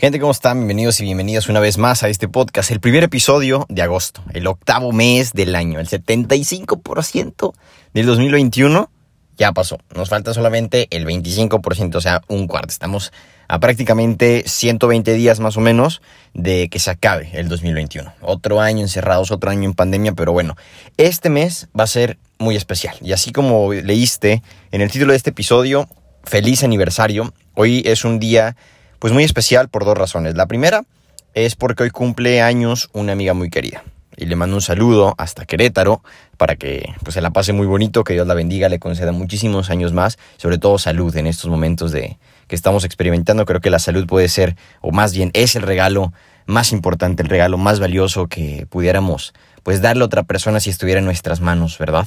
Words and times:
Gente, 0.00 0.18
¿cómo 0.18 0.32
están? 0.32 0.56
Bienvenidos 0.56 0.98
y 1.00 1.04
bienvenidas 1.04 1.50
una 1.50 1.60
vez 1.60 1.76
más 1.76 2.02
a 2.02 2.08
este 2.08 2.26
podcast, 2.26 2.70
el 2.70 2.80
primer 2.80 3.04
episodio 3.04 3.66
de 3.68 3.82
agosto, 3.82 4.24
el 4.32 4.46
octavo 4.46 4.92
mes 4.92 5.34
del 5.34 5.54
año, 5.54 5.78
el 5.78 5.88
75% 5.88 7.52
del 7.92 8.06
2021 8.06 8.90
ya 9.36 9.52
pasó. 9.52 9.78
Nos 9.94 10.08
falta 10.08 10.32
solamente 10.32 10.88
el 10.90 11.04
25%, 11.06 11.96
o 11.96 12.00
sea, 12.00 12.22
un 12.28 12.46
cuarto. 12.46 12.70
Estamos 12.70 13.12
a 13.46 13.60
prácticamente 13.60 14.44
120 14.46 15.12
días 15.12 15.38
más 15.38 15.58
o 15.58 15.60
menos 15.60 16.00
de 16.32 16.70
que 16.70 16.78
se 16.78 16.90
acabe 16.90 17.28
el 17.34 17.50
2021. 17.50 18.10
Otro 18.22 18.62
año 18.62 18.80
encerrados, 18.80 19.30
otro 19.30 19.50
año 19.50 19.68
en 19.68 19.74
pandemia, 19.74 20.14
pero 20.14 20.32
bueno, 20.32 20.56
este 20.96 21.28
mes 21.28 21.68
va 21.78 21.84
a 21.84 21.86
ser 21.86 22.16
muy 22.38 22.56
especial. 22.56 22.96
Y 23.02 23.12
así 23.12 23.32
como 23.32 23.70
leíste 23.74 24.42
en 24.72 24.80
el 24.80 24.90
título 24.90 25.12
de 25.12 25.18
este 25.18 25.28
episodio, 25.28 25.90
feliz 26.24 26.64
aniversario. 26.64 27.34
Hoy 27.52 27.82
es 27.84 28.06
un 28.06 28.18
día 28.18 28.56
pues 29.00 29.12
muy 29.12 29.24
especial 29.24 29.68
por 29.68 29.84
dos 29.84 29.98
razones. 29.98 30.36
La 30.36 30.46
primera 30.46 30.84
es 31.34 31.56
porque 31.56 31.82
hoy 31.82 31.90
cumple 31.90 32.42
años 32.42 32.90
una 32.92 33.12
amiga 33.12 33.34
muy 33.34 33.50
querida. 33.50 33.82
Y 34.16 34.26
le 34.26 34.36
mando 34.36 34.56
un 34.56 34.62
saludo 34.62 35.14
hasta 35.16 35.46
Querétaro 35.46 36.02
para 36.36 36.56
que 36.56 36.92
pues, 37.02 37.14
se 37.14 37.22
la 37.22 37.30
pase 37.30 37.54
muy 37.54 37.66
bonito, 37.66 38.04
que 38.04 38.12
Dios 38.12 38.26
la 38.26 38.34
bendiga, 38.34 38.68
le 38.68 38.78
conceda 38.78 39.12
muchísimos 39.12 39.70
años 39.70 39.94
más, 39.94 40.18
sobre 40.36 40.58
todo 40.58 40.78
salud 40.78 41.16
en 41.16 41.26
estos 41.26 41.50
momentos 41.50 41.90
de 41.90 42.18
que 42.46 42.54
estamos 42.54 42.84
experimentando. 42.84 43.46
Creo 43.46 43.60
que 43.60 43.70
la 43.70 43.78
salud 43.78 44.06
puede 44.06 44.28
ser, 44.28 44.56
o 44.82 44.92
más 44.92 45.14
bien 45.14 45.30
es 45.32 45.56
el 45.56 45.62
regalo 45.62 46.12
más 46.44 46.72
importante, 46.72 47.22
el 47.22 47.30
regalo 47.30 47.56
más 47.56 47.80
valioso 47.80 48.26
que 48.26 48.66
pudiéramos 48.68 49.32
pues 49.62 49.80
darle 49.80 50.02
a 50.02 50.06
otra 50.06 50.24
persona 50.24 50.60
si 50.60 50.68
estuviera 50.68 50.98
en 50.98 51.06
nuestras 51.06 51.40
manos, 51.40 51.78
¿verdad? 51.78 52.06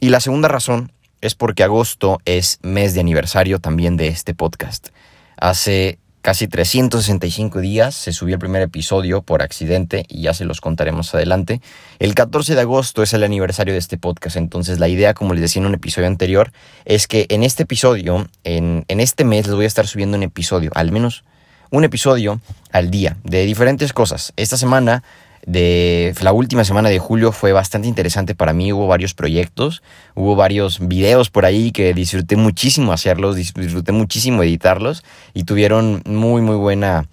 Y 0.00 0.08
la 0.08 0.20
segunda 0.20 0.48
razón 0.48 0.92
es 1.20 1.34
porque 1.34 1.62
agosto 1.62 2.20
es 2.24 2.58
mes 2.62 2.94
de 2.94 3.00
aniversario 3.00 3.58
también 3.58 3.96
de 3.96 4.08
este 4.08 4.34
podcast. 4.34 4.88
Hace 5.36 5.98
casi 6.22 6.48
365 6.48 7.60
días 7.60 7.94
se 7.94 8.12
subió 8.12 8.36
el 8.36 8.38
primer 8.38 8.62
episodio 8.62 9.22
por 9.22 9.42
accidente 9.42 10.06
y 10.08 10.22
ya 10.22 10.34
se 10.34 10.44
los 10.44 10.60
contaremos 10.60 11.12
adelante. 11.14 11.60
El 11.98 12.14
14 12.14 12.54
de 12.54 12.60
agosto 12.60 13.02
es 13.02 13.12
el 13.12 13.24
aniversario 13.24 13.74
de 13.74 13.78
este 13.78 13.98
podcast, 13.98 14.36
entonces 14.36 14.78
la 14.78 14.88
idea, 14.88 15.14
como 15.14 15.34
les 15.34 15.42
decía 15.42 15.60
en 15.60 15.66
un 15.66 15.74
episodio 15.74 16.06
anterior, 16.06 16.52
es 16.84 17.06
que 17.08 17.26
en 17.28 17.42
este 17.42 17.64
episodio, 17.64 18.28
en, 18.44 18.84
en 18.88 19.00
este 19.00 19.24
mes, 19.24 19.46
les 19.46 19.56
voy 19.56 19.64
a 19.64 19.68
estar 19.68 19.86
subiendo 19.86 20.16
un 20.16 20.22
episodio, 20.22 20.70
al 20.74 20.92
menos 20.92 21.24
un 21.70 21.84
episodio 21.84 22.40
al 22.70 22.90
día, 22.90 23.16
de 23.24 23.44
diferentes 23.44 23.92
cosas. 23.92 24.32
Esta 24.36 24.56
semana 24.56 25.02
de 25.46 26.14
la 26.20 26.32
última 26.32 26.64
semana 26.64 26.88
de 26.88 26.98
julio 26.98 27.32
fue 27.32 27.52
bastante 27.52 27.88
interesante 27.88 28.34
para 28.34 28.52
mí. 28.52 28.72
Hubo 28.72 28.86
varios 28.86 29.14
proyectos, 29.14 29.82
hubo 30.14 30.36
varios 30.36 30.86
videos 30.86 31.30
por 31.30 31.44
ahí 31.44 31.72
que 31.72 31.94
disfruté 31.94 32.36
muchísimo 32.36 32.92
hacerlos, 32.92 33.36
disfruté 33.36 33.92
muchísimo 33.92 34.42
editarlos 34.42 35.02
y 35.34 35.44
tuvieron 35.44 36.02
muy, 36.06 36.42
muy 36.42 36.56
buena, 36.56 37.08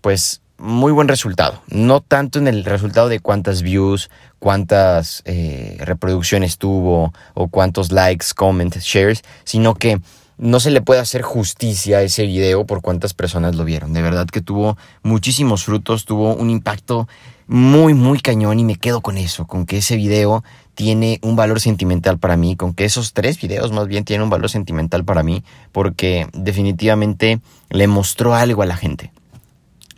pues, 0.00 0.40
muy 0.58 0.90
buen 0.90 1.06
resultado. 1.06 1.62
No 1.68 2.00
tanto 2.00 2.38
en 2.38 2.48
el 2.48 2.64
resultado 2.64 3.08
de 3.08 3.20
cuántas 3.20 3.62
views, 3.62 4.10
cuántas 4.38 5.22
eh, 5.24 5.76
reproducciones 5.80 6.58
tuvo 6.58 7.12
o 7.34 7.48
cuántos 7.48 7.92
likes, 7.92 8.26
comments, 8.34 8.82
shares, 8.82 9.22
sino 9.44 9.74
que 9.74 10.00
no 10.36 10.60
se 10.60 10.70
le 10.70 10.80
puede 10.80 11.00
hacer 11.00 11.22
justicia 11.22 11.98
a 11.98 12.02
ese 12.02 12.24
video 12.24 12.64
por 12.64 12.80
cuántas 12.80 13.14
personas 13.14 13.56
lo 13.56 13.64
vieron. 13.64 13.92
De 13.92 14.02
verdad 14.02 14.26
que 14.26 14.40
tuvo 14.40 14.76
muchísimos 15.02 15.64
frutos, 15.64 16.04
tuvo 16.04 16.34
un 16.34 16.50
impacto 16.50 17.08
muy, 17.48 17.94
muy 17.94 18.20
cañón 18.20 18.60
y 18.60 18.64
me 18.64 18.76
quedo 18.76 19.00
con 19.00 19.16
eso, 19.16 19.46
con 19.46 19.66
que 19.66 19.78
ese 19.78 19.96
video 19.96 20.44
tiene 20.74 21.18
un 21.22 21.34
valor 21.34 21.60
sentimental 21.60 22.18
para 22.18 22.36
mí, 22.36 22.54
con 22.54 22.74
que 22.74 22.84
esos 22.84 23.14
tres 23.14 23.40
videos 23.40 23.72
más 23.72 23.88
bien 23.88 24.04
tienen 24.04 24.22
un 24.22 24.30
valor 24.30 24.50
sentimental 24.50 25.04
para 25.04 25.22
mí, 25.22 25.42
porque 25.72 26.28
definitivamente 26.34 27.40
le 27.70 27.86
mostró 27.88 28.34
algo 28.34 28.62
a 28.62 28.66
la 28.66 28.76
gente. 28.76 29.10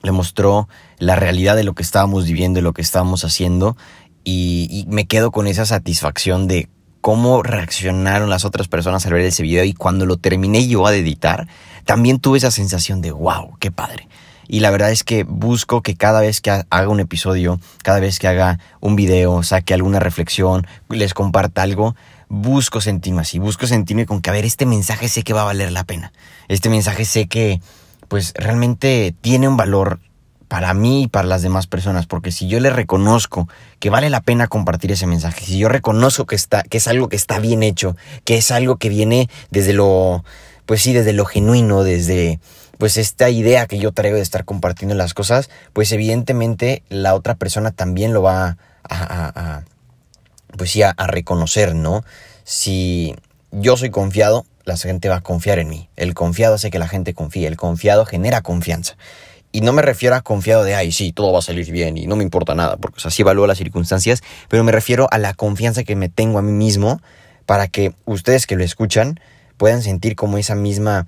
Le 0.02 0.12
mostró 0.12 0.68
la 0.98 1.16
realidad 1.16 1.56
de 1.56 1.64
lo 1.64 1.74
que 1.74 1.82
estábamos 1.82 2.24
viviendo, 2.24 2.58
de 2.58 2.62
lo 2.62 2.72
que 2.72 2.82
estábamos 2.82 3.24
haciendo, 3.24 3.76
y, 4.24 4.68
y 4.70 4.86
me 4.90 5.06
quedo 5.06 5.32
con 5.32 5.46
esa 5.46 5.66
satisfacción 5.66 6.46
de 6.46 6.68
cómo 7.00 7.42
reaccionaron 7.42 8.30
las 8.30 8.44
otras 8.44 8.68
personas 8.68 9.04
al 9.06 9.14
ver 9.14 9.22
ese 9.22 9.42
video 9.42 9.64
y 9.64 9.72
cuando 9.72 10.06
lo 10.06 10.18
terminé 10.18 10.66
yo 10.68 10.86
a 10.86 10.94
editar, 10.94 11.48
también 11.84 12.20
tuve 12.20 12.38
esa 12.38 12.50
sensación 12.50 13.00
de 13.00 13.10
wow, 13.10 13.56
qué 13.58 13.70
padre. 13.70 14.08
Y 14.52 14.58
la 14.58 14.70
verdad 14.70 14.90
es 14.90 15.04
que 15.04 15.22
busco 15.22 15.80
que 15.80 15.94
cada 15.94 16.20
vez 16.20 16.40
que 16.40 16.50
haga 16.50 16.88
un 16.88 16.98
episodio, 16.98 17.60
cada 17.84 18.00
vez 18.00 18.18
que 18.18 18.26
haga 18.26 18.58
un 18.80 18.96
video, 18.96 19.44
saque 19.44 19.74
alguna 19.74 20.00
reflexión, 20.00 20.66
les 20.88 21.14
comparta 21.14 21.62
algo, 21.62 21.94
busco 22.28 22.80
sentirme 22.80 23.20
así, 23.20 23.38
busco 23.38 23.68
sentirme 23.68 24.06
con 24.06 24.20
que, 24.20 24.28
a 24.28 24.32
ver, 24.32 24.44
este 24.44 24.66
mensaje 24.66 25.08
sé 25.08 25.22
que 25.22 25.34
va 25.34 25.42
a 25.42 25.44
valer 25.44 25.70
la 25.70 25.84
pena. 25.84 26.12
Este 26.48 26.68
mensaje 26.68 27.04
sé 27.04 27.28
que, 27.28 27.60
pues, 28.08 28.32
realmente 28.34 29.14
tiene 29.20 29.46
un 29.46 29.56
valor 29.56 30.00
para 30.48 30.74
mí 30.74 31.04
y 31.04 31.06
para 31.06 31.28
las 31.28 31.42
demás 31.42 31.68
personas, 31.68 32.06
porque 32.06 32.32
si 32.32 32.48
yo 32.48 32.58
le 32.58 32.70
reconozco 32.70 33.48
que 33.78 33.88
vale 33.88 34.10
la 34.10 34.20
pena 34.20 34.48
compartir 34.48 34.90
ese 34.90 35.06
mensaje, 35.06 35.44
si 35.44 35.58
yo 35.58 35.68
reconozco 35.68 36.26
que 36.26 36.34
está 36.34 36.64
que 36.64 36.78
es 36.78 36.88
algo 36.88 37.08
que 37.08 37.14
está 37.14 37.38
bien 37.38 37.62
hecho, 37.62 37.96
que 38.24 38.36
es 38.36 38.50
algo 38.50 38.78
que 38.78 38.88
viene 38.88 39.30
desde 39.52 39.74
lo 39.74 40.24
pues 40.66 40.82
sí, 40.82 40.92
desde 40.92 41.12
lo 41.12 41.24
genuino, 41.24 41.84
desde 41.84 42.40
pues 42.80 42.96
esta 42.96 43.28
idea 43.28 43.66
que 43.66 43.78
yo 43.78 43.92
traigo 43.92 44.16
de 44.16 44.22
estar 44.22 44.46
compartiendo 44.46 44.94
las 44.94 45.12
cosas, 45.12 45.50
pues 45.74 45.92
evidentemente 45.92 46.82
la 46.88 47.14
otra 47.14 47.34
persona 47.34 47.72
también 47.72 48.14
lo 48.14 48.22
va 48.22 48.56
a, 48.82 49.64
pues 50.56 50.70
sí, 50.70 50.82
a, 50.82 50.94
reconocer, 51.06 51.74
¿no? 51.74 52.02
Si 52.44 53.14
yo 53.52 53.76
soy 53.76 53.90
confiado, 53.90 54.46
la 54.64 54.78
gente 54.78 55.10
va 55.10 55.16
a 55.16 55.20
confiar 55.20 55.58
en 55.58 55.68
mí. 55.68 55.90
El 55.96 56.14
confiado 56.14 56.54
hace 56.54 56.70
que 56.70 56.78
la 56.78 56.88
gente 56.88 57.12
confíe, 57.12 57.46
el 57.46 57.58
confiado 57.58 58.06
genera 58.06 58.40
confianza. 58.40 58.96
Y 59.52 59.60
no 59.60 59.74
me 59.74 59.82
refiero 59.82 60.16
a 60.16 60.22
confiado 60.22 60.64
de, 60.64 60.74
ay, 60.74 60.90
sí, 60.90 61.12
todo 61.12 61.34
va 61.34 61.40
a 61.40 61.42
salir 61.42 61.70
bien 61.70 61.98
y 61.98 62.06
no 62.06 62.16
me 62.16 62.24
importa 62.24 62.54
nada, 62.54 62.78
porque 62.78 63.02
así 63.04 63.20
evalúo 63.20 63.46
las 63.46 63.58
circunstancias, 63.58 64.22
pero 64.48 64.64
me 64.64 64.72
refiero 64.72 65.06
a 65.10 65.18
la 65.18 65.34
confianza 65.34 65.84
que 65.84 65.96
me 65.96 66.08
tengo 66.08 66.38
a 66.38 66.42
mí 66.42 66.52
mismo 66.52 67.02
para 67.44 67.68
que 67.68 67.92
ustedes 68.06 68.46
que 68.46 68.56
lo 68.56 68.64
escuchan 68.64 69.20
puedan 69.58 69.82
sentir 69.82 70.16
como 70.16 70.38
esa 70.38 70.54
misma 70.54 71.06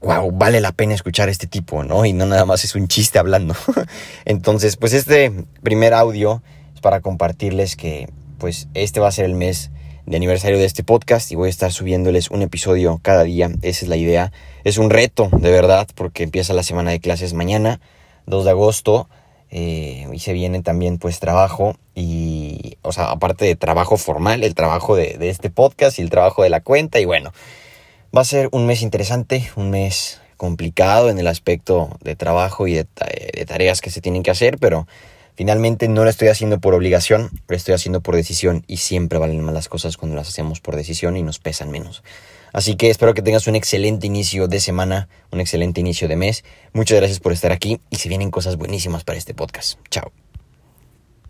wow, 0.00 0.30
vale 0.30 0.60
la 0.60 0.72
pena 0.72 0.94
escuchar 0.94 1.28
este 1.28 1.46
tipo, 1.46 1.84
¿no? 1.84 2.04
Y 2.04 2.12
no 2.12 2.26
nada 2.26 2.44
más 2.44 2.64
es 2.64 2.74
un 2.74 2.88
chiste 2.88 3.18
hablando. 3.18 3.54
Entonces, 4.24 4.76
pues 4.76 4.92
este 4.92 5.32
primer 5.62 5.94
audio 5.94 6.42
es 6.74 6.80
para 6.80 7.00
compartirles 7.00 7.76
que 7.76 8.08
pues 8.38 8.68
este 8.74 9.00
va 9.00 9.08
a 9.08 9.12
ser 9.12 9.24
el 9.24 9.34
mes 9.34 9.70
de 10.06 10.16
aniversario 10.16 10.58
de 10.58 10.64
este 10.64 10.84
podcast 10.84 11.30
y 11.32 11.34
voy 11.34 11.48
a 11.48 11.50
estar 11.50 11.72
subiéndoles 11.72 12.30
un 12.30 12.42
episodio 12.42 13.00
cada 13.02 13.24
día. 13.24 13.50
Esa 13.62 13.84
es 13.84 13.88
la 13.88 13.96
idea. 13.96 14.32
Es 14.64 14.78
un 14.78 14.90
reto, 14.90 15.28
de 15.32 15.50
verdad, 15.50 15.88
porque 15.94 16.22
empieza 16.22 16.54
la 16.54 16.62
semana 16.62 16.92
de 16.92 17.00
clases 17.00 17.34
mañana, 17.34 17.80
2 18.26 18.44
de 18.44 18.50
agosto. 18.50 19.08
Eh, 19.50 20.06
y 20.12 20.18
se 20.18 20.34
viene 20.34 20.62
también 20.62 20.98
pues 20.98 21.20
trabajo 21.20 21.74
y, 21.94 22.76
o 22.82 22.92
sea, 22.92 23.10
aparte 23.10 23.46
de 23.46 23.56
trabajo 23.56 23.96
formal, 23.96 24.44
el 24.44 24.54
trabajo 24.54 24.94
de 24.94 25.16
este 25.30 25.48
podcast 25.48 25.98
y 25.98 26.02
el 26.02 26.10
trabajo 26.10 26.42
de 26.42 26.50
la 26.50 26.60
cuenta 26.60 27.00
y 27.00 27.06
bueno, 27.06 27.32
Va 28.16 28.22
a 28.22 28.24
ser 28.24 28.48
un 28.52 28.66
mes 28.66 28.82
interesante, 28.82 29.50
un 29.56 29.70
mes 29.70 30.20
complicado 30.38 31.10
en 31.10 31.18
el 31.18 31.26
aspecto 31.26 31.90
de 32.02 32.16
trabajo 32.16 32.66
y 32.66 32.72
de, 32.74 32.84
tareas 33.46 33.82
que 33.82 33.90
se 33.90 34.00
tienen 34.00 34.22
que 34.22 34.30
hacer, 34.30 34.56
pero 34.58 34.86
finalmente 35.34 35.88
no 35.88 36.04
lo 36.04 36.10
estoy 36.10 36.28
haciendo 36.28 36.58
por 36.58 36.72
obligación, 36.72 37.28
lo 37.46 37.56
estoy 37.56 37.74
haciendo 37.74 38.00
por 38.00 38.16
decisión 38.16 38.64
y 38.66 38.78
siempre 38.78 39.18
valen 39.18 39.42
más 39.42 39.52
las 39.52 39.68
cosas 39.68 39.98
cuando 39.98 40.16
las 40.16 40.28
hacemos 40.28 40.60
por 40.60 40.76
decisión 40.76 41.16
y 41.18 41.22
nos 41.22 41.38
pesan 41.38 41.70
menos. 41.70 42.02
Así 42.52 42.76
que 42.76 42.88
espero 42.88 43.12
que 43.12 43.20
tengas 43.20 43.46
un 43.46 43.56
excelente 43.56 44.06
inicio 44.06 44.48
de 44.48 44.60
semana, 44.60 45.08
un 45.30 45.40
excelente 45.40 45.80
inicio 45.80 46.08
de 46.08 46.16
mes. 46.16 46.44
Muchas 46.72 46.96
gracias 46.96 47.20
por 47.20 47.32
estar 47.32 47.52
aquí 47.52 47.80
y 47.90 47.96
se 47.96 48.08
vienen 48.08 48.30
cosas 48.30 48.56
buenísimas 48.56 49.04
para 49.04 49.18
este 49.18 49.34
podcast. 49.34 49.78
Chao. 49.90 50.27